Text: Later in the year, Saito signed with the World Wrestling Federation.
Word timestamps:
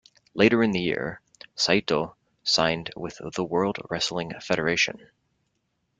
Later 0.33 0.63
in 0.63 0.71
the 0.71 0.81
year, 0.81 1.21
Saito 1.55 2.15
signed 2.41 2.89
with 2.97 3.21
the 3.35 3.43
World 3.43 3.77
Wrestling 3.91 4.31
Federation. 4.41 5.11